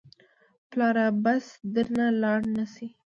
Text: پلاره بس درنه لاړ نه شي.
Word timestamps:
پلاره 0.69 1.05
بس 1.23 1.45
درنه 1.73 2.07
لاړ 2.21 2.39
نه 2.55 2.65
شي. 2.73 2.87